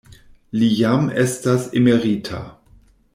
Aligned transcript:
Li 0.61 0.69
jam 0.79 1.05
estas 1.25 1.67
emerita. 1.83 2.41